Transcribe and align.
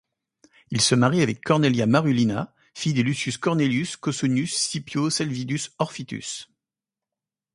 Il 0.71 0.81
se 0.81 0.95
marie 0.95 1.21
avec 1.21 1.41
Cornelia 1.41 1.85
Marullina, 1.85 2.55
fille 2.73 2.95
de 2.95 3.03
Lucius 3.03 3.37
Cornelius 3.37 3.97
Cossonius 3.97 4.55
Scipio 4.57 5.11
Salvidus 5.11 5.73
Orfitus. 5.77 6.49